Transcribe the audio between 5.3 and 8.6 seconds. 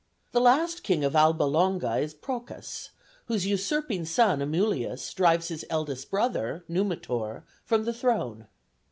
his eldest brother Numitor from the throne.